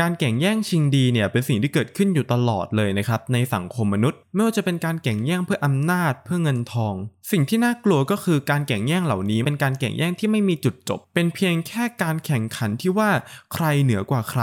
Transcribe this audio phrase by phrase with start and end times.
[0.00, 6.94] การแข่งแย่งชิงดีเนี่ยเป็นสิ่งที่เกิดขึ้นอยู่ตลอดเลยนะครับในสังคมมนุษย์ ไม่ว่าจะเป็นการแข่งแย่งเพื่ออำนาจเพื่อเงินทอง
[7.32, 13.10] สิ่งที่น่ากลัวก็คือการแข่งแย่งเหล่านี้ เป็นการแข่งแย่งที่ไม่มีจุดจบ เป็นเพียงแค่การแข่งขันที่ว่า
[13.54, 14.42] ใครเหนือกว่าใคร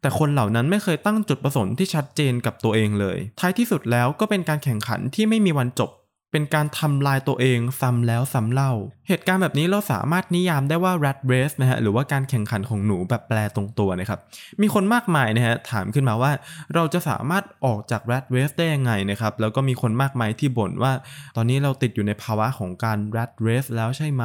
[0.00, 5.90] แต่คนเหล่านั้นไม่เคยตั้งจุดประสงค์ที่ชัดเจนกับตัวเองเลย ท้ายที่สุดแล้วก็เป็นการแข่งขันที่ไม่มีวันจบ
[6.32, 8.72] เป็นการทำลายตัวเองซ้ำแล้วซ้ำเล่า
[9.08, 14.18] เหตุการณ์แบบนี้เราสามารถนิยามได้ว่า rat race นะฮะหรือว่าการแข่งขันของหนูแบบแปลตรงตัวนะครับ
[14.62, 16.32] มีคนมากมายนะฮะถามขึ้นมาว่า
[16.74, 20.92] เราจะสามารถออกจาก rat race ได้ยังไงนะครับ แล้วก็มีคนมากมายที่บ่นว่า
[21.36, 24.24] ตอนนี้เราติดอยู่ในภาวะของการ rat race แล้วใช่ไหม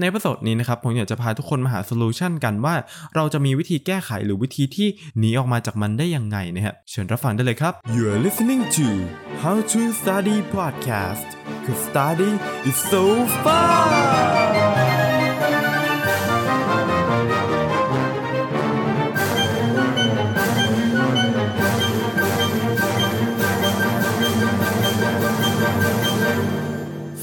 [0.00, 2.74] ในประสดนี้นะครับผมอยากจะพาทุกคนมาหาโซลูชันกันว่า
[3.14, 8.86] เราจะมีวิธีแก้ไขหรือวิธีที่หนีออกมาจากมันได้ยังไงนะฮะเชิญรับฟังได้เลยครับ You're listening to
[9.42, 11.28] How to Study Podcast
[11.64, 12.32] cause study
[12.68, 13.02] is so
[13.42, 14.39] fun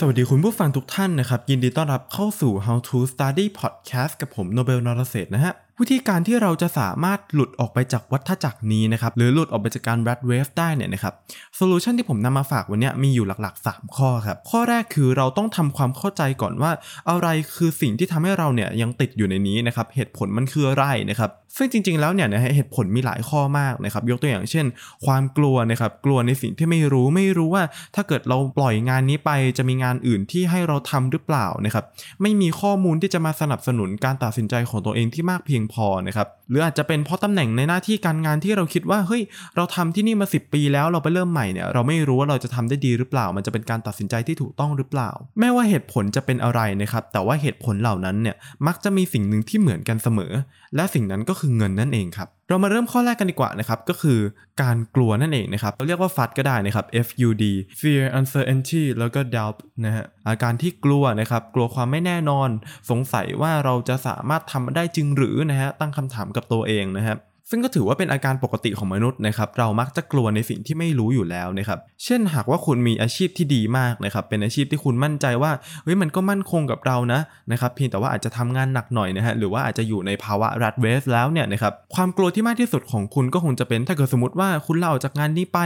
[0.02, 11.14] สวัสดีคุณผู้ฟังทุกท่านนะครับ ยินดีต้อนรับเข้าสู่ How to Study Podcast กับผมโนเบลนรเศษนะฮะ วิธีการที่เราจะสามารถหลุดออกไปจากวัฏจักรนี้นะครับหรือหลุดออกไปจากการ rat race ได้เนี่ยนะครับ
[11.56, 16.72] solution ที่ผมนำมาฝากวันนี้มีอยู่หลักๆ 3 ข้อครับ ข้อแรกคือเราต้องทำความเข้าใจก่อนว่า
[17.10, 24.66] อะไรคือสิ่งที่ทำให้เราเนี่ยยังติดอยู่ในนี้นะครับเหตุผลมันคืออะไรนะครับซึ่งจริงๆแล้วเนี่ยนะฮะเหตุผลมีหลายข้อมากนะครับยกตัวอย่างเช่น
[25.06, 27.64] ความกลัวนะครับกลัวในสิ่งที่ไม่รู้ไม่รู้ว่า
[27.96, 31.86] ถ้าเกิดเราปล่อยงานนี้ไปจะมีงานอื่นที่ให้เราทำหรือเปล่านะครับ
[32.22, 39.22] ไม่มีข้อมูลที่จะมาสนับสนุนการตัดสินใจของตัวเองที่มากเพียงพอนะครับหรืออาจจะเป็นเพราะตำแหน่งในหน้าที่การงานที่เราคิดว่าเฮ้ย
[39.56, 45.10] เราทำที่นี่มา 10 ปีแล้วเราไปเริ่มใหม่เนี่ยเราไม่รู้ว่าเราจะทำได้ดีหรือเปล่า มันจะเป็นการตัดสินใจที่ถูกต้องหรือเปล่า
[45.40, 48.36] แม้ว่าเหตุผลจะเป็นอะไรนะครับแต่ว่าเหตุผลเหล่านั้นเนี่ย
[48.68, 50.32] มักจะมีสิ่งหนึ่งที่เหมือนกันเสมอ
[50.76, 54.20] และสิ่งนั้นก็คือเงินนั่นเองครับ เรามาเริ่มข้อแรกกันดีกว่านะครับ ก็คือ
[54.62, 57.44] การกลัวนั่นเองนะครับเราเรียกว่าฟัดก็ได้นะครับ F U D
[57.80, 62.50] fear uncertainty แล้วก็ doubt นะฮะอาการที่กลัวนะครับ กลัวความไม่แน่นอน
[62.90, 67.18] สงสัยว่าเราจะสามารถทำได้จริงหรือนะฮะตั้งคำถามกับตัวเองนะครับ
[67.50, 75.52] ซึ่งก็ถือว่าเป็นอาการปกติของมนุษย์นะครับเรามักจะกลัวในสิ่งที่ไม่รู้อยู่แล้วนะครับเช่นหากว่าคุณมีอาชีพที่ดีมากนะครับเป็นอาชีพที่คุณมั่นใจว่า
[75.84, 77.20] เฮ้ยมันก็มั่นคงกับเรานะ
[77.52, 85.60] นะครับเพียงแต่ว่าอาจจะทำงานหนักหน่อยนะฮะหรือว่าอาจจะอยู่ในภาวะรัดเวสแล้วเนี่ยนะครับความกลัวที่มากที่สุดของคุณก็คงจะเป็นถ้าเกิดสมมติว่าคุณลาออกจากงานนี้ไป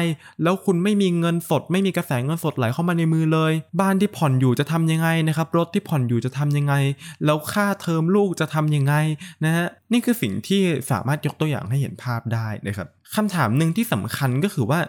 [0.43, 6.73] แล้วคุณไม่มีเงินสด ไม่มีกระแสเงินสดไหลเข้ามาในมือเลย บ้านที่ผ่อนอยู่จะทำยังไงนะครับรถที่ผ่อนอยู่จะทำยังไง
[7.25, 8.93] แล้วค่าเทอมลูกจะทำยังไง
[9.45, 14.79] นะฮะ นี่คือสิ่งที่สามารถยกตัวอย่างให้เห็นภาพได้นะครับคำถามหนึ่งที่สำคัญก็คือว่า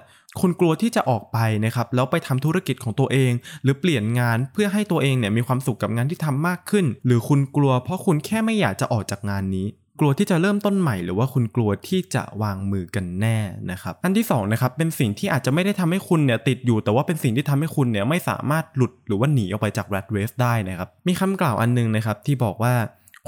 [0.41, 3.33] คุณกลัวที่จะออกไปนะครับแล้วไปทำธุรกิจของตัวเอง
[3.63, 9.69] หรือเปลี่ยนงานเพื่อให้ตัวเองเนี่ยมีความสุขกับงานที่ทำมากขึ้น หรือคุณกลัวเพราะคุณแค่ไม่อยากจะออกจากงานนี้
[10.01, 13.39] กลัวที่จะเริ่มต้นใหม่หรือว่าคุณกลัวที่จะวางมือกันแน่
[13.71, 22.75] นะครับอันที่สองนะครับเป็นสิ่งที่อาจจะไม่ได้ทำให้คุณเนี่ยติดอยู่ แต่ว่าเป็นสิ่งที่ทำให้คุณเนี่ยไม่สามารถหลุดหรือว่าหนีออกไปจาก rat race ได้นะครับมีคำกล่าวอันนึงนะครับที่บอกว่า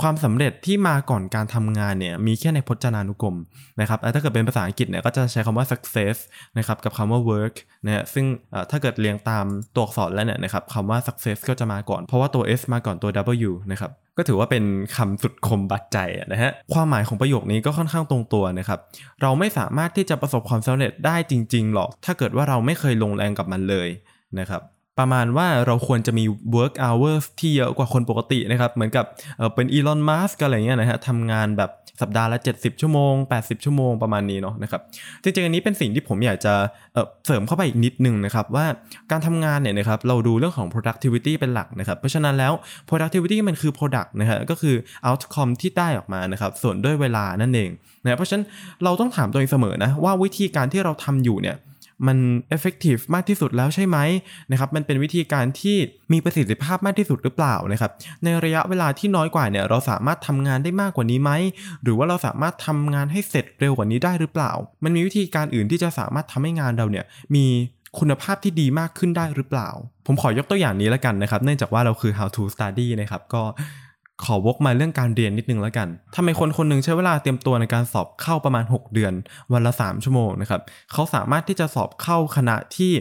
[0.01, 3.37] ความสำเร็จที่มาก่อนการทำงานเนี่ยมีแค่ในพจนานุกรม
[3.81, 6.17] นะครับถ้าเกิดเป็นภาษาอังกฤษเนี่ยก็จะใช้คำว่า success
[6.59, 8.27] นะครับกับคำว่า work นะฮะซึ่ง
[8.71, 13.11] ถ้าเกิดเรียงตามตัวอักษรแล้วเนี่ยนะครับคำว่า success ก็จะมาก่อน เพราะว่าตัว S มาก่อนตัว
[13.49, 14.65] W นะครับก็ถือว่าเป็น
[14.97, 15.99] คำสุดคมบัดใจ
[16.33, 18.79] นะฮะความหมายของประโยคนี้ก็ค่อนข้างตรงตัวนะครับ
[19.23, 23.89] เราไม่สามารถที่จะประสบความสำเร็จได้จริง ๆ หรอก ถ้าเกิดว่าเราไม่เคยลงแรงกับมันเลย
[24.41, 24.63] นะครับ
[24.99, 26.25] ประมาณว่าเราควรจะมี
[26.57, 29.05] work hours ที่เยอะกว่าคนปกตินะครับ เหมือนกับ
[29.39, 31.73] เเป็นอีลอน มัสก์อะไรเงี้ยนะฮะทำงานแบบ
[32.03, 34.81] สัปดาห์ละ 70 ชั่วโมง 80 ชั่วโมงประมาณนี้เนาะนะครับ
[35.23, 36.55] จริงๆอันนี้เป็นสิ่งที่ผมอยากจะ
[36.93, 38.67] เเสริมเข้าไปอีกนิดนึงนะครับ ว่า
[39.11, 42.53] การทำงานเนี่ยนะครับเราดูเรื่องของ productivity เป็นหลักนะครับ เพราะฉะนั้นแล้ว
[42.89, 44.75] productivity มันคือ product นะฮะก็คือ
[45.09, 47.71] outcome ที่ได้ออกมานะครับส่วนด้วยเวลานั่นเอง
[48.03, 48.45] นะเพราะฉะนั้น
[48.85, 51.57] เราต้องถามตัวเองเสมอนะว่าวิธีการที่เราทำอยู่เนี่ย
[52.07, 52.19] มัน
[52.55, 53.99] effective มากที่สุดแล้วใช่ไหม
[54.51, 55.77] นะครับมันเป็นวิธีการที่
[56.13, 57.91] มีประสิทธิภาพมากที่สุดหรือเปล่านะครับ
[58.25, 61.31] ในระยะเวลาที่น้อยกว่าเนี่ยเราสามารถทำงานได้มากกว่านี้ไหม
[61.83, 64.53] หรือว่าเราสามารถทำงานให้เสร็จเร็วกว่านี้ได้หรือเปล่า
[64.85, 67.05] มันมีวิธีการอื่นที่จะสามารถทำให้งานเราเนี่ย
[67.35, 67.47] มี
[67.99, 69.69] คุณภาพที่ดีมากขึ้นได้หรือเปล่า
[70.07, 73.43] ผมขอยกตัวอย่างนี้แล้วกันนะครับ เนื่องจากว่าเราคือ how to study นะครับ ก็
[74.25, 79.13] ขอวกมาเรื่องการเรียนนิดนึงแล้วกันทำไมคนคนหนึ่งใช้เวลาเตรียมตัวในการสอบเข้าประมาณ 6 เดือน
[79.53, 80.61] วันละ 3 ชั่วโมงนะครับ
[80.93, 82.93] เขาสามารถที่จะสอบเข้าคณะที่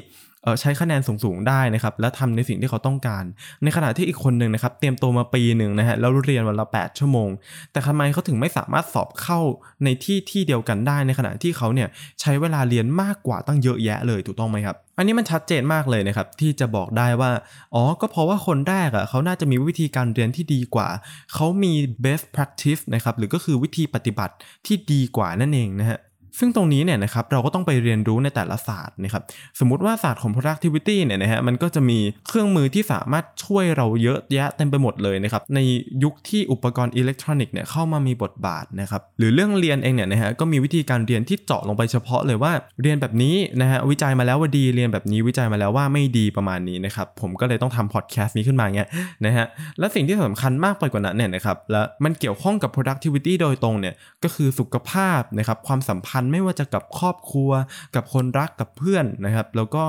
[0.61, 3.23] ใช้คะแนนสูงๆได้นะครับและทำในสิ่งที่เขาต้องการ
[3.63, 7.29] ในขณะที่อีกคนหนึ่งนะครับเตรียมตัวมาปีหนึ่งนะฮะแล้วเรียนวันละ 8 ชั่วโมง
[7.71, 9.39] แต่ทำไมเขาถึงไม่สามารถสอบเข้า
[9.83, 11.87] ในที่ที่เดียวกันได้ในขณะที่เขาเนี่ย
[12.21, 17.31] ใช้เวลาเรียนมากกว่าตั้งเยอะแยะเลยถูกต้องไหมครับอันนี้มันชัดเจนมากเลยนะครับที่จะบอกได้ว่า
[17.75, 20.87] อ๋อก็เพราะว่าคนแรกอะเขาน่าจะมีวิธีการเรียนที่ดีกว่า
[21.33, 21.73] เขามี
[22.03, 24.35] best practice นะครับหรือก็คือวิธีปฏิบัติ
[24.65, 25.99] ที่ดีกว่านั่นเองนะฮะ
[26.39, 29.23] ซึ่งตรงนี้เนี่ยนะครับเราก็ต้องไปเรียนรู้ในแต่ละศาสตร์นะครับ
[29.59, 35.59] สมมติว่าศาสตร์ของ productivity เนี่ยนะฮะมันก็จะมีเครื่องมือที่สามารถช่วยเราเยอะแยะเต็มไปหมดเลยนะครับใน
[36.03, 42.51] ยุคที่อุปกรณ์อิเล็กทรอนิกส์เนี่ยเข้ามามีบทบาทนะครับหรือเรื่องเรียนเองเนี่ยนะฮะก็มีวิธีการเรียนที่เจาะลงไปเฉพาะเลยว่า
[42.81, 48.89] เรียนแบบนี้นะฮะวิจัยมาแล้วว่าดีเรียนแบบนี้วิจัยมาแล้วว่าไม่ดีประมาณนี้นะครับผมก็เลยต้องทำพอดแคสต์นี้ขึ้นมาเงี้ย
[49.25, 49.45] นะฮะ
[49.79, 53.93] และสิ่งที่สำคัญมากไปกว่านั้นเนี่ยนะครับและมันเกี่ยวข้องกับ productivity โดยตรงเนี่ย
[54.23, 57.51] ก็คือสุขภาพนะครับความสัมพันธ์ไม่ว่าจะกับครอบครัว
[57.95, 59.83] กับคนรักกับเพื่อนนะครับ แล้วก็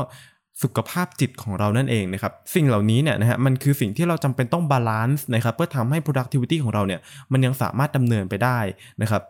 [0.62, 7.00] สุขภาพจิตของเรานั่นเองนะครับ สิ่งเหล่านี้เนี่ยนะฮะมันคือสิ่งที่เราจำเป็นต้อง balance นะครับเพื่อทำให้ productivity ของเราเนี่ย
[7.32, 8.58] มันยังสามารถดำเนินไปได้
[9.02, 9.22] นะครับ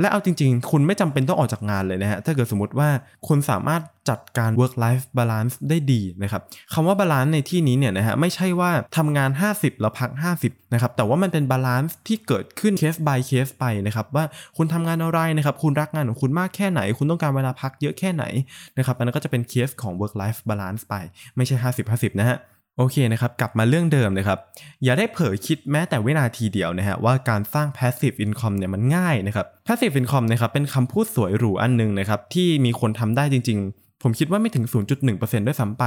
[0.00, 2.88] และเอาจริง ๆ คุณไม่จำเป็นต้องออกจากงานเลยนะฮะ ถ้าเกิดสมมติว่า
[3.28, 6.42] คุณสามารถจัดการ work life balance ได้ดีนะครับ
[6.72, 10.10] คำว่า balance ในที่นี้เนี่ยนะฮะไม่ใช่ว่าทำงาน 50 แล้วพัก
[10.42, 14.24] 50 นะครับ แต่ว่ามันเป็น balance ที่เกิดขึ้น case by case ไปนะครับ ว่า
[14.56, 18.24] คุณทำงานอะไรนะครับ คุณรักงานของคุณมากแค่ไหน คุณต้องการเวลาพักเยอะแค่ไหน
[18.78, 20.94] นะครับอันนั้นก็จะเป็นเคสของ work life balance ไป
[21.36, 21.56] ไม่ใช่
[21.88, 22.38] 50-50 นะฮะ
[22.82, 24.38] โอเคนะครับกลับมาเรื่องเดิมนะครับ
[24.84, 34.64] อย่าได้เผลอคิดแม้แต่วินาทีเดียวนะฮะว่าการสร้าง passive income เนี่ยมันง่ายนะครับ passive income นะครับเป็นคำพูดสวยหรูอันนึงนะครับที่มีคนทำได้จริง ๆ ผมคิดว่าไม่ถึง
[35.06, 35.84] 0.1%ด้วยซ้ำไป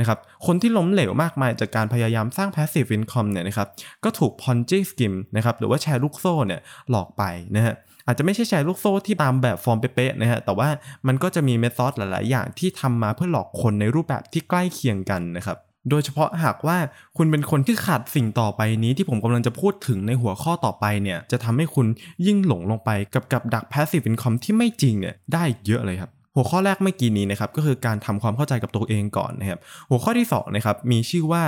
[0.00, 3.68] นะครับคนที่ล้มเหลวมากมายจากการพยายามสร้าง passive income เนี่ยนะครับ
[4.04, 6.60] ก็ถูก ponzi scheme นะครับหรือว่าแชร์ลูกโซ่เนี่ย
[6.90, 7.22] หลอกไป
[7.56, 7.74] นะฮะ
[8.06, 10.68] อาจจะไม่ใช่แชร์ลูกโซ่ที่ตามแบบฟอร์มเป๊ะๆนะฮะ แต่ว่า
[11.06, 15.58] มันก็จะมีเมธอดหลาย ๆ อย่างที่ทำมาเพื่อหลอกคนในรูปแบบที่ใกล้เคียงกันนะครับ
[15.90, 16.76] โดยเฉพาะหากว่า
[17.16, 21.86] คุณเป็นคนที่ขาดสิ่งต่อไปนี้ที่ผมกำลังจะพูดถึงในหัวข้อต่อไปเนี่ยจะทำให้คุณ
[22.26, 29.58] ยิ่งหลงลงไปกับกับดัก passive income ที่ไม่จริงเนี่ยได้เยอะเลยครับหัวข้อแรกเมื่อกี้นี้นะครับก็คือการทำความเข้าใจกับตัวเองก่อนนะครับ
[29.90, 31.42] หัวข้อที่2นะครับมีชื่อว่า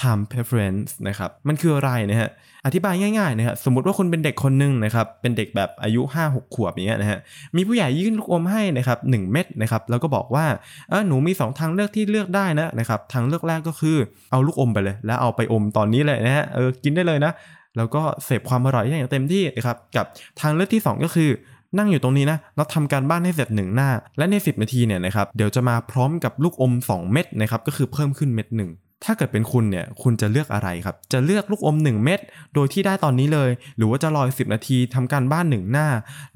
[0.00, 2.30] time preference นะครับ มันคืออะไรนะฮะ
[2.66, 7.18] อธิบายง่ายๆนะฮะ สมมติว่าคุณเป็นเด็กคนหนึ่งนะครับ เป็นเด็กแบบอายุ 5-6 ขวบอย่างเงี้ยนะฮะ
[7.56, 10.46] มีผู้ใหญ่ยื่นลูกอมให้นะครับ1เม็ดนะครับ แล้วก็บอกว่า
[10.90, 13.96] เออหนูมี 2 ทางเลือกที่เลือกได้นะนะครับ ทางเลือกแรกก็คือ
[14.30, 17.32] เอาลูกอมไปเลย แล้วเอาไปอมตอนนี้เลยนะฮะ เออ กินได้เลยนะ
[17.76, 20.06] แล้วก็เสพความอร่อยอย่างเต็มที่นะครับ กับ
[20.40, 21.30] ทางเลือกที่ 2 ก็คือ
[21.78, 28.70] นั่งอยู่ตรงนี้นะแล้วทำการบ้านให้เสร็จหนึ่งหน้า และใน 10 นาทีเนี่ยนะครับ เดี๋ยวจะมาพร้อมกับลูกอม 2 เม็ดนะครับ ก็คือเพิ่มขึ้นเม็ดหนึ่ง
[29.04, 32.20] ถ้าเกิดเป็นคุณเนี่ยคุณจะเลือกอะไรครับ จะเลือกลูกอม 1 เม็ด
[32.54, 35.88] โดยที่ได้ตอนนี้เลย หรือว่าจะรอ10 นาทีทำการบ้านหนึ่งหน้า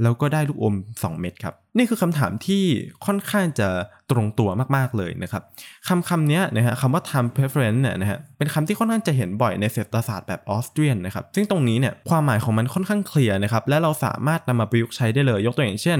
[0.03, 2.63] แล้วก็ได้ลูกอม 2 เม็ดครับ นี่คือคำถามที่
[3.07, 3.69] ค่อนข้างจะ
[4.11, 5.43] ตรงตัวมากๆเลยนะครับ
[5.89, 15.99] คำคำนี้นะฮะคำว่า time preference เนี่ยนะฮะเป็นคำที่ค่อนข้างจะเห็นบ่อยในเศรษฐศาสตร์แบบออสเตรียนนะครับซึ่งตรงนี้เนี่ยความหมายของมันค่อนข้างเคลียร์นะครับและเราสามารถนำมาประยุกต์ใช้ได้เลย ยกตัวอย่างเช่น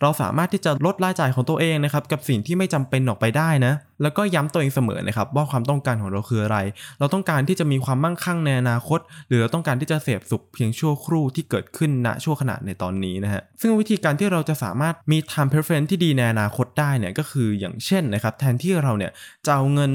[0.00, 6.58] เราสามารถที่จะลดรายจ่ายของตัวเองนะครับกับสิ่งที่ไม่จำเป็นออกไปได้นะแล้วก็ย้ำตัวเองเสมอนะครับว่าความต้องการของเราคืออะไร
[6.98, 19.12] เราต้องการที่จะมีความมั่งคั่งในอนาคต หรือเราต้องการที่จะเสพสุขเพียงชั่วครู่ที่เกิดขึ้นณชั่วขณะในตอนนี้นะฮะซึ่งวิธีการที่เราจะสามารถมี time preference ที่ดีในอนาคตได้เนี่ยก็คืออย่างเช่นนะครับแทนที่เราเนี่ย
[19.46, 19.90] จะเอาเงิน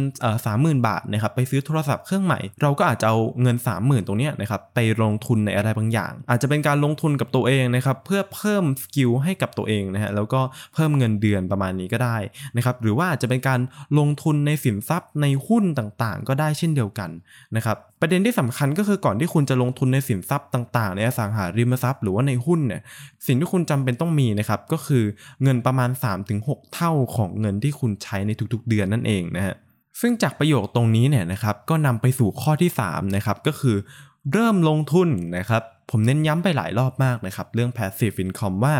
[0.46, 10.42] สามหมื่นบาทนะครับไปซื้อโทรศัพท์เครื่องใหม่ เราก็อาจจะเอาเงิน 3 0,000 ตรงนี้นะครับไปลงทุนในอะไรบางอย่าง อาจจะเป็นการลงทุนกับตัวเองนะครับเพื่อเพิ่มสกิลให้กับตัวเองนะฮะแล้วก็
[10.74, 12.18] เพิ่มเงินเดือนประมาณนี้ก็ได้
[12.58, 13.60] นะครับหรือว่าอาจจะเป็นการ
[14.00, 17.10] ลงทุนในสินทรัพย์ในหุ้นต่างๆ ก็ได้เช่นเดียวกัน
[17.56, 17.78] นะครับ
[18.08, 22.82] ประเด็นที่สำคัญก็คือก่อนที่คุณจะลงทุนในสินทรัพย์ต่างๆ ในอสังหาริมทรัพย์หรือว่าในหุ้นเนี่ย
[23.26, 25.04] สิ่งที่คุณจำเป็นต้องมีนะครับก็คือ
[25.44, 25.90] เงินประมาณ
[26.32, 29.56] 3-6 เท่าของเงินที่คุณใช้ในทุกๆ เดือนนั่นเองนะฮะ
[30.00, 33.76] ซึ่งจากประโยคตรงนี้เนี่ยนะครับก็นำไปสู่ข้อที่3นะครับก็คือ
[34.32, 38.76] เริ่มลงทุนนะครับ ผมเน้นย้ำไปหลายรอบมากนะครับเรื่อง passive income ว่า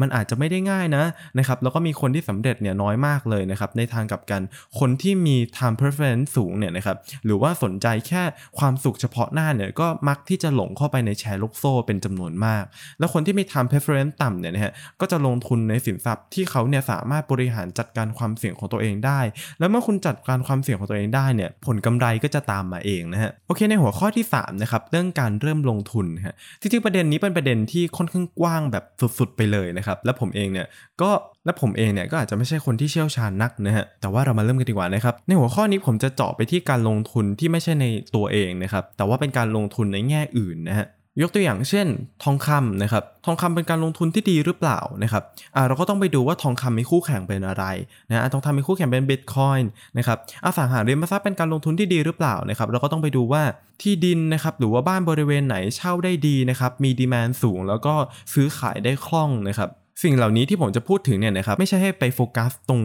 [0.00, 1.04] มันอาจจะไม่ได้ง่ายนะ
[1.38, 4.42] นะครับแล้วก็มีคนที่สำเร็จเนี่ยน้อยมากเลยนะครับในทางกับกัน
[4.78, 8.22] คนที่มี time preference สูงเนี่ยนะครับหรือว่าสนใจแค่
[8.58, 12.64] ความสุขเฉพาะหน้าเนี่ยก็มักที่จะหลงเข้าไปในแชร์ลูกโซ่เป็นจำนวนมาก
[12.98, 19.20] แล้วคนที่มี time preference ต่ำเนี่ยนะฮะก็จะลงทุนในสินทรัพย์ที่เขาเนี่ยสามารถบริหารจัดการความเสี่ยงของตัวเองได้
[19.58, 28.84] แล้วเมื่อคุณจัดการความเสี่ยงของตัวเองได้เนี่ยผลกำไรก็จะตามมาเองนะฮะโอเคในหัวข้อที่3นะครับเรื่องการเริ่มลงทุนฮะจริงๆประเด็นนี้เป็นประเด็นที่ค่อนข้างกว้างแบบ
[29.18, 30.66] สุดๆไปเลยนะครับ และผมเองเนี่ย
[31.02, 31.10] ก็
[31.44, 40.86] และผมเองเนี่ยก็อาจจะไม่ใช่คนที่เชี่ยวชาญนักนะฮะแต่ว่าเรามาเริ่มกันดีกว่านะครับ ในหัวข้อนี้ผมจะเจาะไปที่การลงทุนที่ไม่ใช่ในตัวเองนะครับแต่ว่าเป็นการลงทุนในแง่อื่นนะฮะ
[41.22, 41.86] ยกตัวอย่างเช่น
[42.24, 45.22] ทองคำนะครับ ทองคำเป็นการลงทุนที่ดีหรือเปล่านะครับ
[45.56, 47.64] อ่าเราก็ต้องไปดูว่าทองคำมีคู่แข่งเป็นอะไร
[48.10, 53.42] นะทองคำมีคู่แข่งเป็นบิตคอยน์นะครับอสังหาริมทรัพย์เป็นการลงทุนที่ดีหรือเปล่านะครับ เราก็ต้องไปดูว่า
[53.82, 57.94] ที่ดินนะครับหรือว่าบ้านบริเวณไหนเช่าได้ดีนะครับมีดีมานสูง แล้วก็
[58.34, 59.70] ซื้อขายได้คล่องนะครับ
[60.02, 62.80] สิ่งเหล่านี้ที่ผมจะพูดถึงเนี่ยนะครับไม่ใช่ให้ไปโฟกัสตรง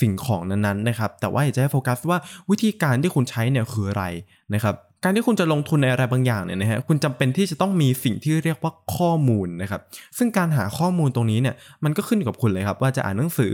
[0.00, 2.18] สิ่งของนั้นๆนะครับแต่ว่าอยากจะให้โฟกัสว่า
[2.50, 4.04] วิธีการที่คุณใช้เนี่ยคืออะไร
[4.54, 9.80] นะครับ การที่คุณจะลงทุนในอะไรบางอย่างเนี่ยนะฮะคุณจำเป็นที่จะต้องมีสิ่งที่เรียกว่าข้อมูลนะครับ
[10.18, 13.52] ซึ่งการหาข้อมูลตรงนี้เนี่ยมันก็ขึ้นอยู่กับคุณเลยครับ ว่าจะอ่านหนังสือ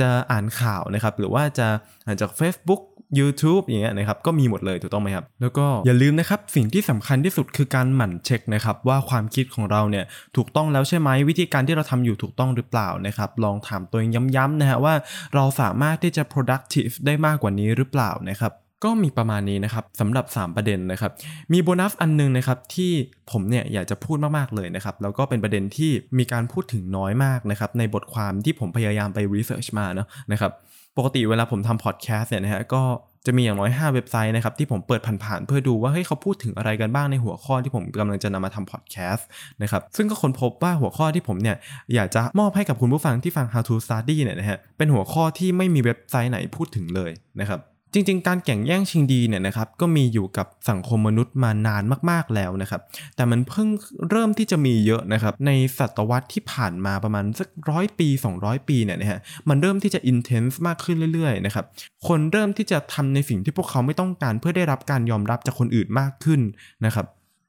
[0.00, 1.66] จะอ่านข่าวนะครับหรือว่าจะ
[2.06, 2.82] อ่านจาก Facebook
[3.18, 10.04] YouTube อย่างเงี้ยนะครับก็มีหมดเลยถูกต้องไหมครับ แล้วก็อย่าลืมนะครับสิ่งที่สำคัญที่สุดคือการหมั่นเช็คนะครับว่าความคิดของเราเนี่ย
[10.36, 14.94] ถูกต้องแล้วใช่ไหมวิธีการที่เราทำอยู่ถูกต้องหรือเปล่านะครับลองถามตัวเองย้ำๆนะฮะว่า
[15.34, 18.52] เราสามารถที่จะ productive ได้มากกว่านี้หรือเปล่านะครับ
[18.84, 21.12] ก็มีประมาณนี้นะครับสำหรับ 3 ประเด็นนะครับ
[21.52, 22.92] มีโบนัสอันนึงนะครับที่
[23.30, 30.52] ผมเนี่ยอยากจะพูดมากๆเลยนะครับแล้วก็เป็นประเด็นที่มีการพูดถึงน้อยมากนะครับในบทความที่ผมพยายามไปรีเสิร์ชมาเนาะนะครับ
[30.96, 32.82] ปกติเวลาผมทำพอดแคสต์เนี่ยนะฮะก็
[33.26, 39.26] จะมีอย่างน้อย 5 เว็บไซต์นะครับที่ผมเปิดผ่านๆเพื่อดูว่าเฮ้ยเขาพูดถึงอะไรกันบ้างในหัวข้อที่ผมกำลังจะนำมาทำพอดแคสต์
[39.62, 41.56] นะครับซึ่งก็ค้นพบว่าหัวข้อที่ผมเนี่ย
[41.94, 47.10] อยากจะมอบให้กับคุณผู้ฟังที่ฟัง How to Study เนี่ยนะฮะเป็นหัวข้อที่ไม่มีเว็บไซต์ไหนพูดถึงเลย
[47.40, 47.60] นะครับ
[47.92, 52.80] จริงๆ การแข่งแย่งชิงดีเนี่ยนะครับก็มีอยู่กับสังคมมนุษย์มานานมากๆแล้วนะครับ
[53.16, 53.68] แต่มันเพิ่ง
[54.10, 61.64] เริ่มที่จะมีเยอะนะครับ ในศตวรรษที่ผ่านมาประมาณสักร้อยปี 200 ปีเนี่ยนะฮะมันเริ่มที่จะอินเทนส์มากขึ้นเรื่อยๆนะครับ
[62.06, 66.40] คนเริ่มที่จะทำในสิ่งที่พวกเขาไม่ต้องการ เพื่อได้รับการยอมรับจากคนอื่นมากขึ้น
[66.84, 67.06] นะครับ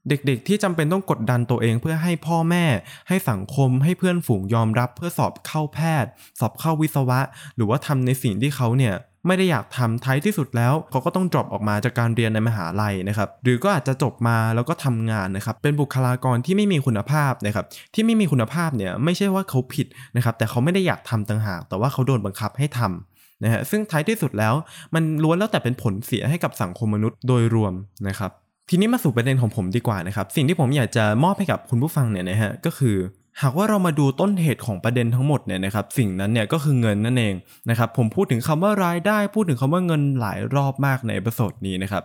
[0.08, 2.64] เด็กๆ ที่จำเป็นต้องกดดันตัวเองเพื่อให้พ่อแม่
[3.08, 7.20] ให้สังคม ให้เพื่อนฝูงยอมรับ เพื่อสอบเข้าแพทย์ สอบเข้าวิศวะ
[7.56, 8.94] หรือว่าทำในสิ่งที่เขาเนี่ย
[9.26, 17.64] ไม่ได้อยากทำท้ายที่สุดแล้ว เขาก็ต้อง drop ออกมาจากการเรียนในมหาลัยนะครับ หรือก็อาจจะจบมาแล้วก็ทำงานนะครับ เป็นบุคลากรที่ไม่มีคุณภาพนะครับ
[17.94, 19.86] ที่ไม่มีคุณภาพเนี่ยไม่ใช่ว่าเขาผิด
[20.16, 24.54] นะครับ แต่เขาไม่ได้อยากทำต่างหาก แต่ว่าเขาโดนบังคับให้ทำนะฮะ ซึ่งท้ายที่สุดแล้ว
[24.94, 27.74] มันล้วนแล้วแต่เป็นผลเสียให้กับสังคมมนุษย์โดยรวม
[28.08, 28.30] นะครับ
[28.70, 32.96] ทีนี้มาสู่ประเด็นของผมดีกว่านะครับ สิ่งที่ผมอยากจะมอบให้กับคุณผู้ฟังเนี่ยนะฮะ ก็คือ
[33.40, 37.34] หากว่าเรามาดูต้นเหตุของประเด็นทั้งหมดเนี่ยนะครับสิ่งนั้นเนี่ยก็คือเงินนั่นเอง
[37.70, 42.02] นะครับผมพูดถึงคำว่ารายได้ พูดถึงคำว่าเงินหลายรอบมากในประสดนี้นะครับ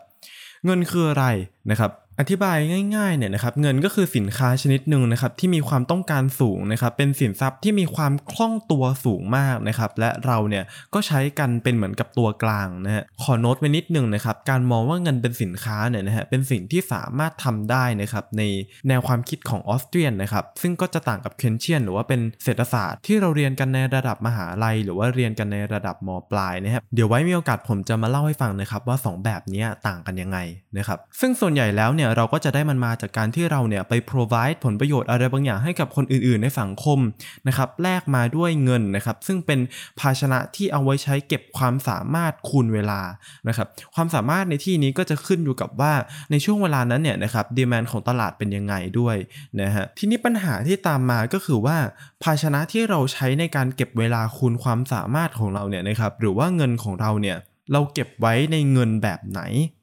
[0.65, 1.25] เงินคืออะไร
[1.71, 2.57] นะครับ อธิบาย
[2.95, 18.43] ง่ายๆเนี่ยนะครับเงินก็คือสินค้าชนิดหนึ่งนะครับที่มีความต้องการสูงนะครับเป็นสินทรัพย์ที่มีความคล่องตัวสูงมากนะครับและเราเนี่ยก็ใช้กันเป็นเหมือนกับตัวกลางนะฮะขอโน้ตไว้นิดนึงนะครับการมองว่าเงินเป็นสินค้าเนี่ยนะฮะเป็นสิ่งที่สามารถทำได้นะครับใน
[18.87, 30.37] แนวความคิดของออสเตรียนนะครับซึ่งก็จะต่างกับเคนเชียนหรือว่าเป็นเศรษฐศาสตร์ที่เราเรียนกันในระดับมหาลัย หรือว่าเรียนกันในระดับมปลายนะครับเดี๋ยวไว้มีโอกาสผมจะมาเล่าให้ฟังนะครับว่า 2 แบบนี้ต่างกันยังไง
[30.77, 36.99] นะครับซึ่งส่วนใหญ่แล้วเนี่ยเราก็จะได้มันมาจากการที่เราเนี่ยไป provide ผลประโยชน์อะไรบางอย่างให้กับคนอื่นๆ ในสังคม
[37.47, 39.59] นะครับแลกมาด้วยเงินนะครับซึ่งเป็น
[39.99, 43.01] ภาชนะที่เอาไว้ใช้เก็บความสามารถคูณเวลา
[43.47, 45.93] นะครับความสามารถในที่นี้ก็จะขึ้นอยู่กับว่า
[46.31, 49.15] ในช่วงเวลานั้นเนี่ยนะครับดีแมนของตลาดเป็นยังไงด้วย
[49.61, 51.77] นะฮะทีนี้ปัญหาที่ตามมาก็คือว่า
[52.23, 57.37] ภาชนะที่เราใช้ในการเก็บเวลาคูณความสามารถของเราเนี่ยนะครับหรือว่าเงินของเราเนี่ย
[57.73, 59.41] เราเก็บไว้ในเงินแบบไหน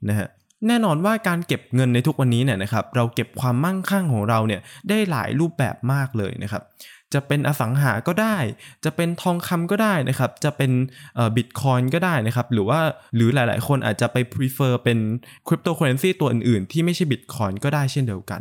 [0.08, 0.28] นะฮะ
[0.68, 6.62] แน่นอนว่าการเก็บเงินในทุกวันนี้เนี่ยนะครับเราเก็บความมั่งคั่งของเราเนี่ยได้หลายรูปแบบมากเลยนะครับ
[7.14, 8.37] จะเป็นอสังหาก็ได้
[8.84, 10.70] จะเป็นทองคำก็ได้นะครับ จะเป็น
[11.37, 12.80] บิตคอยน์ก็ได้นะครับ หรือว่า
[13.14, 14.99] หรือหลายๆ คนอาจจะไป prefer เป็น
[15.46, 18.40] คริปโตเคอเรนซีตัวอื่นๆ ที่ไม่ใช่บิตคอยน์ก็ได้เช่นเดียวกัน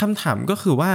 [0.00, 0.92] คำถามก็คือว่า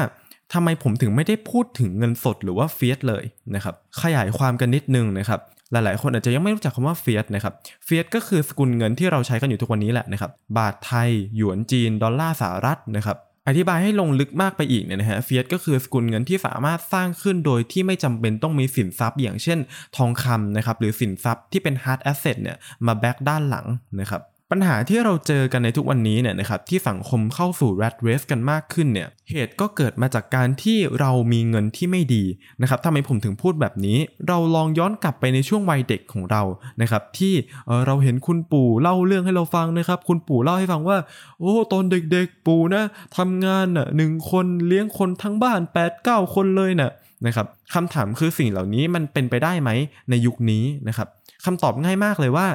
[0.53, 3.23] ทำไมผมถึงไม่ได้พูดถึงเงินสดหรือว่า fiat เลย
[3.55, 5.39] นะครับ ขยายความกันนิดนึงนะครับ
[5.71, 7.53] หลายๆ คนอาจจะยังไม่รู้จักคำว่า fiat นะครับ
[7.85, 19.59] fiat ก็คือสกุลเงินที่เราใช้กันอยู่ทุกวันนี้แหละนะครับบาทไทย หยวนจีน ดอลลาร์สหรัฐนะครับอธิบายให้ลงลึกมากไปอีกเนี่ยนะฮะ fiat ก็คือสกุลเงินที่สามารถสร้างขึ้นโดยที่ไม่จำเป็นต้องมีสินทรัพย์อย่างเช่น
[19.97, 23.65] ทองคำนะครับหรือสินทรัพย์ที่เป็น hard asset เนี่ยมา back ด้านหลัง
[23.99, 24.21] นะครับ
[24.53, 32.23] ปัญหาที่เราเจอกันในทุกวันนี้เนี่ยนะครับที่สังคมเข้าสู่ rat race กันมากขึ้นเนี่ยเหตุก็เกิดมาจากการที่เรามีเงินที่ไม่ดี
[32.61, 36.41] นะครับทำไมผมถึงพูดแบบนี้ เราลองย้อนกลับไปในช่วงวัยเด็กของเรา
[36.81, 37.33] นะครับที่
[37.67, 40.97] เเราเห็นคุณปู่เล่าเรื่องให้เราฟังนะครับคุณปู่เล่าให้ฟังว่า
[41.39, 42.83] โอ้ตอนเด็กๆปู่นะ
[43.17, 45.59] ทำงานน่ะหนึ่งคนเลี้ยงคนทั้งบ้าน
[45.97, 46.91] 8-9 คนเลยนะ่ะ
[47.25, 49.69] นะครับคำถามคือสิ่งเหล่านี้มันเป็นไปได้ไหม
[50.09, 51.07] ในยุคนี้นะครับ
[51.45, 52.47] คำตอบง่ายมากเลยว่า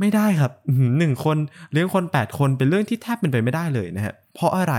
[0.00, 0.52] ไม่ได้ครับ
[0.98, 1.36] หนึ่งคน
[1.72, 4.74] เลี้ยงคน 8 คนเป็นเรื่องที่แทบเป็นไปไม่ได้เลยนะฮะเพราะอะไร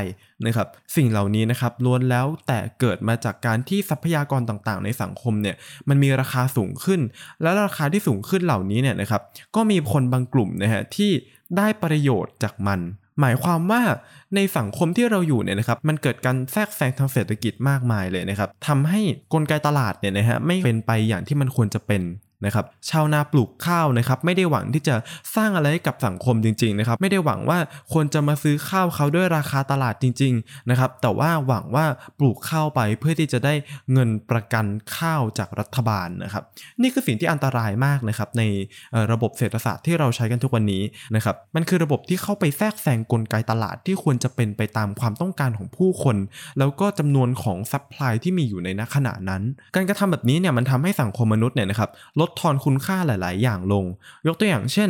[0.46, 5.56] นะครับสิ่งเหล่านี้นะครับล้วนแล้วแต่เกิดมาจากการที่ทรัพยากรต่างๆ ในสังคมเนี่ย
[5.90, 7.02] มันมีราคาสูงขึ้น
[7.42, 9.22] และราคาที่สูงขึ้นเหล่านี้เนี่ยนะครับ
[9.56, 11.12] ก็มีคนบางกลุ่มนะฮะที่
[11.58, 12.80] ได้ประโยชน์จากมัน
[13.22, 13.82] หมายความว่า
[14.36, 19.02] ในสังคมที่เราอยู่เนี่ยนะครับมันเกิดการแทรกแซงทางเศรษฐกิจมากมายเลยนะครับทำให้
[19.34, 22.02] กลไกตลาดเนี่ยนะฮะไม่เป็นไปอย่างที่มันควรจะเป็น
[22.46, 24.96] นะครับชาวนาปลูกข้าวนะครับไม่ได้หวังที่จะ
[25.36, 27.58] สร้างอะไรให้กับสังคมจริงๆนะครับไม่ได้หวังว่า
[27.94, 31.86] คนจะมาซื้อข้าวเขาด้วยราคาตลาดจริงๆนะครับแต่ว่าหวังว่า
[32.20, 33.54] ปลูกข้าวไปเพื่อที่จะได้
[33.94, 34.66] เงินประกัน
[34.98, 36.44] ข้าวจากรัฐบาลนะครับ
[36.82, 38.44] นี่คือสิ่งที่อันตรายมากนะครับใน
[39.12, 40.84] ระบบเศรษฐศาสตร์ที่เราใช้กันทุกวันนี้
[41.16, 46.18] นะครับมันคือระบบที่เข้าไปแทรกแซงกลไกตลาดที่ควรจะเป็นไปตามความต้องการของผู้คน
[46.60, 49.42] แล้วก็จำนวนของ supply ที่มีอยู่ในณขณะนั้น
[49.76, 53.86] การกระทำแบบนี้เนี่ยมันทำให้สังคมมนุษย์เนี่ยนะครับลดทอนคุณค่าหลาย ๆ อย่างลง
[54.28, 54.90] ยกตัวอย่างเช่น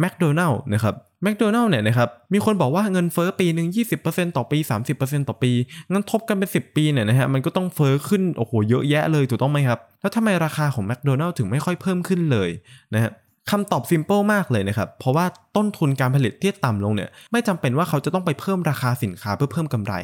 [0.00, 3.68] แมคโดนัลล์นะครับแมคโดนัลล์เนี่ยนะครับมีคนบอกว่าเงินเฟ้อปีหนึ่ง
[4.02, 4.58] 20%ต่อปี
[4.92, 5.52] 30%ต่อปี
[5.90, 12.50] งั้นทบกันเป็น 10 ปีเนี่ยนะฮะมันก็ต้องเฟ้อขึ้นโอ้โหเยอะแยะเลยถูกต้องไหมครับ แล้วทำไมราคาของแมคโดนัลล์ถึงไม่ค่อยเพิ่มขึ้นเลย
[12.94, 13.10] นะฮะ
[13.50, 19.94] คำตอบซิมเปิลมากเลยนะครับ เพราะว่าต้นทุนการผลิตที่ต่ำลงเนี่ยไม่จำเป็นว่าเขาจะต้องไปเพิ่มราคาสินค้าเพื่อเพิ่มกำไร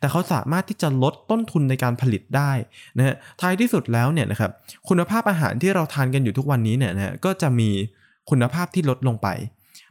[0.00, 2.50] แต่เขาสามารถที่จะลดต้นทุนในการผลิตได้
[2.96, 4.50] นะฮะท้ายที่สุดแล้วเนี่ยนะครับ
[4.88, 7.70] คุณภาพอาหารที่เราทานกันอยู่ทุกวันนี้เนี่ยนะฮะก็จะมี
[8.30, 9.28] คุณภาพที่ลดลงไป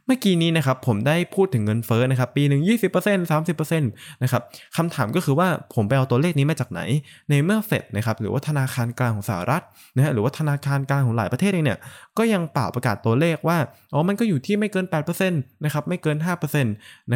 [0.06, 4.42] เมื่อกี้นี้นะครับผมได้พูดถึงเงินเฟ้อนะครับปีหนึ่ง20% 30%นะครับ
[4.76, 6.80] คำถามก็คือว่าผมไปเอาตัวเลขนี้มาจากไหน
[7.30, 9.62] ในเมื่อเฟดนะครับหรือว่าธนาคารกลางของสหรัฐ
[9.96, 11.78] นะฮะหรือว่าธนาคารกลางของหลายประเทศเองเนี่ย
[12.18, 13.58] ก็ยังเป่าประกาศตัวเลขว่า
[13.92, 14.86] อ๋อมันก็อยู่ที่ไม่เกิน
[15.24, 16.66] 8%นะครับไม่เกิน 5%น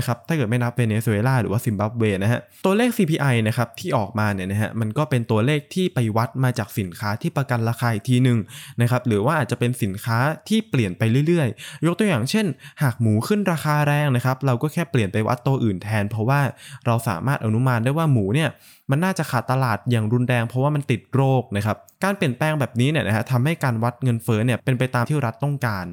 [0.00, 8.38] ะครับถ้าเกิดไม่นับเวเนซุเอลาหรือว่าซิมบับเวนะฮะตัวเลข CPI นะครับที่ออกมาเนี่ยนะฮะมันก็เป็นตัวเลขที่ไปวัดมาจากสินค้าที่ประกันราคาอีกทีหนึ่ง
[8.80, 12.47] นะครับหรือว่าอาจจะเป็นสินค้าที่เปลี่ยนไปเรื่อยๆ ยกตัวอย่างเช่น
[12.83, 16.40] หากหมูขึ้นราคาแรงนะครับเราก็แค่เปลี่ยนไปวัดตัวอื่นแทน เพราะว่า
[16.87, 18.49] เราสามารถอนุมานได้ว่าหมูเนี่ย
[18.90, 25.87] มันน่าจะขาดตลาดอย่างรุนแรง เพราะว่ามันติดโรคนะครับ การเปลี่ยนแปลงแบบนี้เนี่ยนะฮะทำให้การวัดเงินเฟ้อเนี่ยเป็นไปตามที่รัฐต้องการ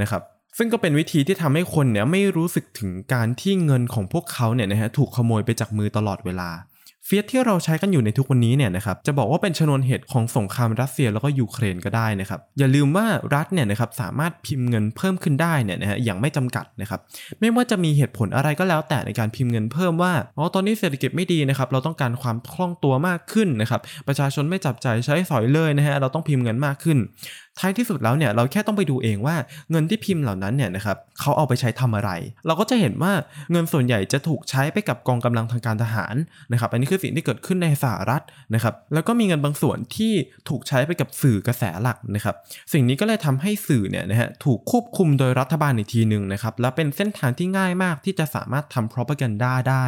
[0.00, 0.22] นะครับ
[0.58, 6.50] ซึ่งก็เป็นวิธีที่ทำให้คนเนี่ยไม่รู้สึกถึงการที่เงินของพวกเขาเนี่ยนะฮะถูกขโมยไปจากมือตลอดเวลา
[7.06, 17.00] เฟียสที่เราใช้กันอยู่ในทุกวันนี้เนี่ยนะครับจะบอกว่าเป็นชนวนเหตุของสงครามรัสเซียแล้วก็ยูเครนก็ได้นะครับอย่าลืมว่ารัฐเนี่ยนะครับสามารถพิมพ์เงินเพิ่มขึ้นได้เนี่ยนะฮะอย่างไม่จำกัดนะครับ
[17.40, 26.98] ไม่ว่าจะมีเหตุผลอะไรก็แล้วแต่ในการพิมพ์เงินเพิ่มว่าอ๋อตอนนี้เศรษฐกิจไม่ดีนะครับเราต้องการความคล่องตัวมากขึ้นนะครับประชาชนไม่จับใจใช้สอยเลยนะฮะเราต้องพิมพ์เงินมากขึ้น
[27.60, 29.36] ท้ายที่สุดแล้วเนี่ยเราแค่ต้องไปดูเองว่า
[29.70, 32.10] เงินที่พิมพ์เหล่านั้นเนี่ยนะครับเขาเอาไปใช้ทำอะไร
[32.46, 33.12] เราก็จะเห็นว่า
[33.52, 36.14] เงินส่วนใหญ่จะถูกใช้ไปกับกองกำลังทางการทหาร
[36.52, 38.22] นะครับอันนี้คือสิ่งที่เกิดขึ้นในสหรัฐ
[38.54, 40.12] นะครับแล้วก็มีเงินบางส่วนที่
[40.48, 42.34] ถูกใช้ไปกับสื่อกระแสหลักนะครับ
[42.72, 49.86] สิ่งนี้ก็เลยทำให้สื่อเนี่ยนะฮะถูกควบคุมโดยรัฐบาลอีกทีหนึ่งนะครับและเป็นเส้นทางที่ง่ายมากที่จะสามารถทำ propaganda ได้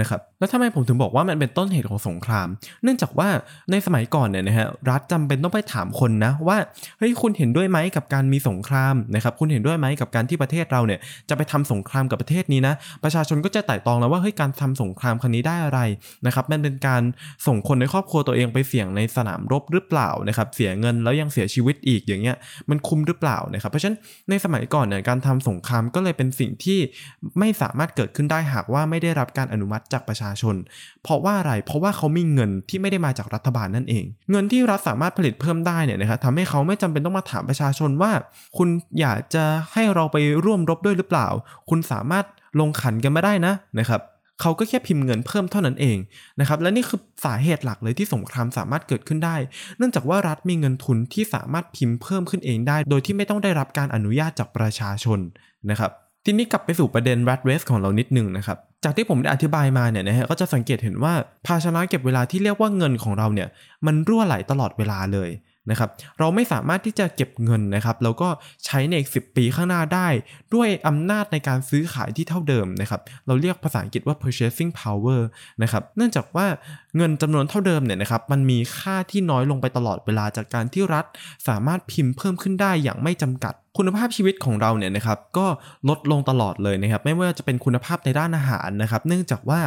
[0.00, 2.48] นะครับแล้วทำไมผมถึงบอกว่ามันเป็นต้นเหตุของสงคราม
[2.82, 3.28] เนื่องจากว่า
[3.70, 6.56] ในสมัยก่อนเนี่ยนะฮะรัฐจำเป็นต้องไปถามคนนะว่า
[6.98, 15.80] เฮ้ยคุณเห็นด้วยไหมกับการมีสงครามนะครับคุณเห็นด้วยไหมกับการที่ประเทศเราเนี่ยจะไปทำสงครามกับประเทศนี้นะประชาชนก็จะไต่ตองแล้วว่าเฮ้ยการทำสงครามครั้งนี้ได้อะไร
[16.26, 17.02] นะครับมันเป็นการ
[17.46, 22.36] ส่งคนในครอบครัวตัวเองไปเสี่ยงในสนามรบหรือเปล่านะครับเสียเงินแล้วยังเสียชีวิตอีกอย่างเงี้ย
[22.70, 23.96] มันคุ้มหรือเปล่านะครับเพราะฉะนั้น
[24.30, 26.78] ในสมัยก่อนเนี่ยการทำสงครามก็เลยเป็นสิ่งที่
[27.38, 30.56] ไม่สามารถเกิดขึ้นได้หากว่าไม่ได้รับการอนุมัติจากประชาชน
[31.02, 38.12] เพราะว่าอะไรเพราะว่าเขามีเงินที่ไม่ได้มาจากรัฐบาลนั่นเอง เงินที่รัฐสามารถผลิตเพิ่มได้เนี่ยนะครับทำให้เขาไม่จำเป็นต้องมาถามประชาชนว่า
[38.56, 38.68] คุณ
[39.00, 41.28] อยากจะให้เราไปร่วมรบด้วยหรือเปล่า
[41.70, 42.24] คุณสามารถ
[42.60, 44.02] ลงขันกันมาได้นะนะครับ
[44.40, 45.98] เขาก็แค่พิมพ์เงินเพิ่มเท่านั้นเอง
[46.40, 49.36] นะครับและนี่คือสาเหตุหลักเลยที่สงครามสามารถเกิดขึ้นได้
[49.78, 55.18] เนื่องจากว่ารัฐมีเงินทุนที่สามารถพิมพ์เพิ่มขึ้นเองได้ โดยที่ไม่ต้องได้รับการอนุญาตจากประชาชน
[55.70, 55.90] นะครับ
[56.24, 61.12] ทีนี้กลับไปสู่ประเด็น rat race ของเรานิดนึงนะครับ จากที่ผมได้อธิบายมาเนี่ยนะฮะก็จะสังเกตเห็นว่า
[61.46, 63.48] ภาชนะเก็บเวลาที่เรียกว่าเงินของเราเนี่ย
[63.86, 65.30] มันรั่วไหลตลอดเวลาเลย
[65.70, 68.28] นะครับเราไม่สามารถที่จะเก็บเงินนะครับแล้วก็
[68.66, 70.08] ใช้ในอีก10 ปีข้างหน้าได้
[70.54, 75.20] ด้วยอำนาจในการซื้อขายที่เท่าเดิมนะครับเราเรียกภาษาอังกฤษว่า purchasing power
[75.62, 76.46] นะครับเนื่องจากว่า
[76.96, 81.04] เงินจำนวนเท่าเดิมเนี่ยนะครับมันมีค่าที่น้อยลงไปตลอดเวลาจากการที่รัฐ
[81.48, 85.46] สามารถพิมพ์เพิ่มขึ้นได้อย่างไม่จำกัดคุณภาพชีวิตของเราเนี่ยนะครับก็
[85.88, 89.60] ลดลงตลอดเลยนะครับไม่ว่าจะเป็นคุณภาพในด้านอาหารนะครับ เนื่องจากว่า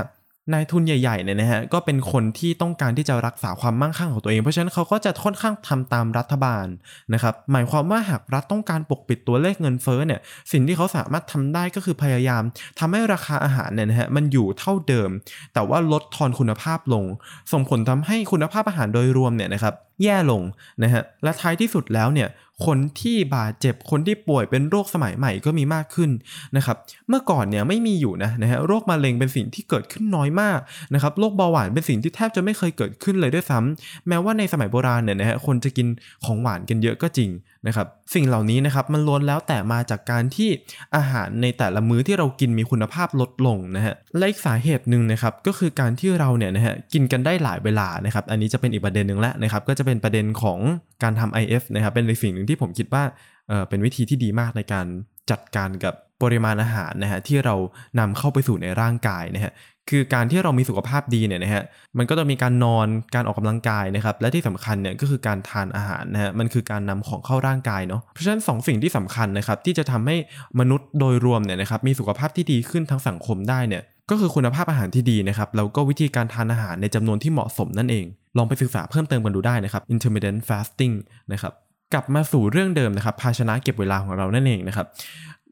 [0.54, 6.66] นายทุนใหญ่ๆเนี่ยนะฮะก็เป็นคนที่ต้องการที่จะรักษาความมั่งคั่งของตัวเอง เพราะฉะนั้นเขาก็จะค่อนข้างทำตามรัฐบาล
[7.14, 10.20] นะครับหมายความว่าหากรัฐต้องการปกปิดตัวเลขเงินเฟ้อเนี่ย
[10.52, 12.44] สิ่งที่เขาสามารถทำได้ก็คือพยายาม
[12.80, 15.10] ทำให้ราคาอาหารเนี่ยนะฮะมันอยู่เท่าเดิม
[15.54, 17.06] แต่ว่าลดทอนคุณภาพลง
[17.52, 20.42] ส่งผลทำให้คุณภาพอาหารโดยรวมเนี่ยนะครับแย่ลง
[20.84, 22.28] นะฮะและท้ายที่สุดแล้วเนี่ย
[22.66, 26.12] คนที่บาดเจ็บคนที่ป่วยเป็นโรคสมัยใหม่ก็มีมากขึ้น
[26.58, 26.78] นะครับ
[27.10, 30.60] เมื่อก่อนเนี่ยไม่มีอยู่นะนะฮะโรคมะเร็งเป็นสิ่งที่เกิดขึ้นน้อยมาก
[30.94, 35.88] นะครับโรคเบาหวานเป็นสิ่งที่แทบจะไม่เคยเกิดขึ้นเลยด้วยซ้ำแม้ว่าในสมัยโบราณเนี่ยนะฮะคนจะกิน
[36.26, 37.30] ของหวานกันเยอะก็จริง
[37.68, 40.50] นะครับสิ่งเหล่านี้นะครับมันล้วนแล้วแต่มาจากการที่
[40.96, 50.60] อาหารในแต่ละมื้อที่เรากินมีคุณภาพลดลงนะฮะและอีกสาเหตุหนึ่งนะครับก็คือการที่เราเนี่ยนะฮะกินกันได้หลายเวลานะครับอันนี้จะเป็นอีกประเด็นหนึ่งแล้วนะครับก็จะเป็นประเด็นของ
[51.04, 53.04] การทำ IF นะครับเป็นในสิ่งหนึ่งที่ผมคิดว่า
[53.48, 54.86] เออเป็นวิธีที่ดีมากในการ
[55.32, 57.56] จัดการกับปริมาณอาหารนะฮะที่เรา
[58.00, 59.54] นำเข้าไปสู่ในร่างกายนะฮะ
[59.90, 61.64] คือการที่เรามีสุขภาพดีเนี่ยนะฮะ
[61.98, 70.16] มันก็ต้องมีการนอนการออกกำลังกายนะครับและที่สำคัญเนี่ยก็คือการทานอาหารนะฮะมันคือการนำของเข้าร่างกายเนาะเพราะฉะนั้นสองสิ่งที่สำคัญนะครับที่จะทำให้
[70.60, 78.06] มนุษย์โดยรวมเนี่ยนะครับมีสุขภาพที่ดีขึ้นทั้งสังคมได้เนี่ยก็คือคุณภาพอาหารที่ดีนะครับแล้วก็วิธีการทานอาหารในจำนวนที่เหมาะสมนั่นเอง
[78.38, 80.94] ลองไปศึกษาเพิ่มเติมกันดูได้นะครับ intermittent fasting
[81.34, 81.54] นะครับ
[81.94, 84.88] กลับมาสู่เรื่องเดิมนะครับภาชนะเก็บเวลาของเรานั่นเองนะครับ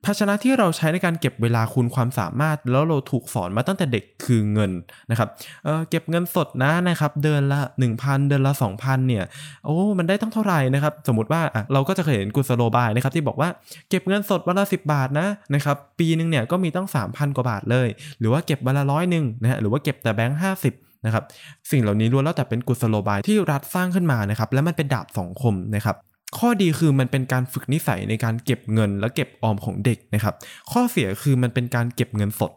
[0.06, 4.72] ภาชนะที่เราใช้ในการเก็บเวลาคูณความสามารถ แล้วเราถูกสอนมาตั้งแต่เด็กคือเงิน
[5.12, 5.30] นะครับ
[5.64, 7.60] เเก็บเงินสดนะนะครับเดือนละ
[7.94, 9.24] 1,000 เดือนละ 2,000เนี่ย
[9.66, 11.42] โอ้มันได้ตั้งเท่าไหร่นะครับสมมติว่า
[11.74, 13.50] เราก็จะเคยเห็นกุศโลบายนะครับที่บอกว่า
[13.90, 17.88] เก็บเงินสดวันละ 10 บาทนะนะครับปีหนึ่งเนี่ยก็มีตั้ง 3,000 กว่าบาทเลย
[18.20, 20.74] หรือว่าเก็บวันละร้อยหนึ่งนะฮะหรือว่าเก็บแต่แบงค์ห้าสิบ
[21.06, 21.24] นะครับ
[21.72, 25.96] สิ่งเหล่านี้ล้วนแล้วแต่เป็นกุศโลบายที่รัฐสร้างขึ้นมานะครับและมันเป็นดาบสองคมนะครับ
[26.38, 30.36] ข้อดีคือมันเป็นการฝึกนิสัยในการเก็บเงินและเก็บออมของเด็กนะครับ
[30.72, 32.52] ข้อเสียคือมันเป็นการเก็บเงินสด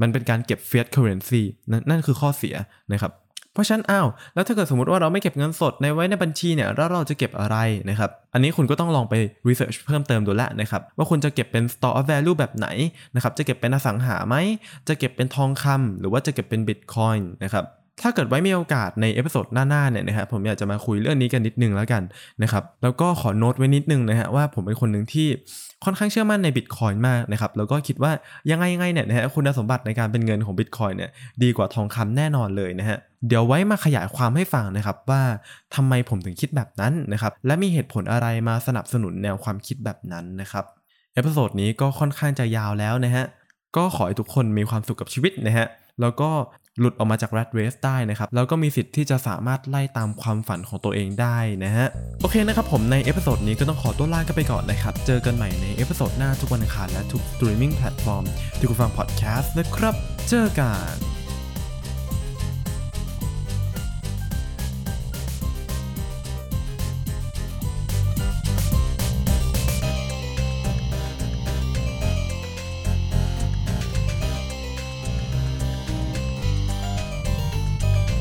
[0.00, 2.54] มันเป็นการเก็บ fiat currency นั่นนั่นคือข้อเสีย
[2.92, 3.12] นะครับ
[3.52, 7.56] เพราะฉะนั้นอ้าวแล้วถ้าเกิดสมมติว่าเราไม่เก็บเงินสดในไว้ในบัญชีเนี่ยแล้วเราจะเก็บอะไร
[7.90, 9.14] นะครับ อันนี้คุณก็ต้องลองไป
[9.48, 12.66] research เพิ่มเติมดูแล้วนะครับ ว่าคุณจะเก็บเป็น store of value แบบไหน
[13.14, 14.36] นะครับ จะเก็บเป็นอสังหาไหม
[14.88, 17.64] จะเก็บเป็นทองคำหรือว่าจะเก็บเป็น bitcoin นะครับ
[18.02, 22.02] ถ้าเกิดไว้มีโอกาสใน episode หน้าๆเนี่ยนะครับผมอยากจะมาคุยเรื่องนี้กันนิดนึงแล้วกัน
[22.42, 25.28] นะครับแล้วก็ขอโน้ตไว้นิดนึงนะฮะว่าผมเป็นคนหนึ่งที่
[25.84, 28.12] ค่อนข้างเชื่อมั่นในบิตคอยน์มากนะครับแล้วก็คิดว่า
[28.50, 31.10] ยังไงยังไงเนี่ยนะฮะคุณสมบัติในการเป็นเงินของบิตคอยน์เนี่ย
[31.42, 35.22] ดีกว่าทองคำแน่นอนเลยนะฮะเดี๋ยวไว้มาขยายความให้ฟังนะครับว่า
[35.74, 40.64] ทำไมผมถึงคิดแบบนั้นนะครับและมีเหตุผลอะไรมาสนับสนุนแนวความคิดแบบนั้นนะครับ
[41.14, 43.24] episode นี้ก็ค่อนข้างจะยาวแล้วนะฮะ
[43.76, 45.66] ก็ขอให้ทุกคนมีความสุขกับชีวิตนะฮะ
[46.00, 46.30] แล้วก็
[46.80, 51.86] หลุดออกมาจาก rat race ได้นะครับ แล้วก็มีสิทธิ์ที่จะสามารถไล่ตามความฝันของตัวเองได้นะฮะ
[52.20, 58.24] โอเคนะครับผมใน episode นี้ก็ต้องขอตัวลากันไปก่อนนะครับ เจอกันใหม่ใน episode หน้าทุกวันอังคารและทุก streaming platform
[58.58, 59.94] ที่คุณฟังพอดแคสต์นะครับ
[60.28, 61.23] เจอกัน